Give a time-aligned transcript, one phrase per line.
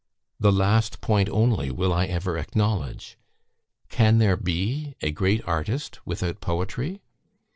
[0.39, 3.19] "The last point only will I ever acknowledge.
[3.89, 7.03] "Can there be a great artist without poetry?